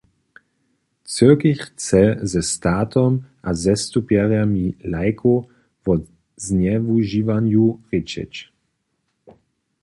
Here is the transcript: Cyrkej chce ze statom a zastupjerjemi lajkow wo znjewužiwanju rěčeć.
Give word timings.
Cyrkej 1.05 1.55
chce 1.55 2.19
ze 2.31 2.41
statom 2.53 3.13
a 3.47 3.49
zastupjerjemi 3.65 4.65
lajkow 4.93 5.39
wo 5.83 5.93
znjewužiwanju 6.45 7.65
rěčeć. 7.91 8.33